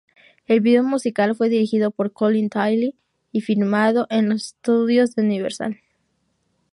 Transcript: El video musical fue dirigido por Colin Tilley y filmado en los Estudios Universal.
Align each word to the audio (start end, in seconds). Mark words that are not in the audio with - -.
El 0.47 0.61
video 0.61 0.81
musical 0.81 1.35
fue 1.35 1.47
dirigido 1.47 1.91
por 1.91 2.11
Colin 2.11 2.49
Tilley 2.49 2.95
y 3.31 3.41
filmado 3.41 4.07
en 4.09 4.29
los 4.29 4.47
Estudios 4.47 5.11
Universal. 5.15 5.79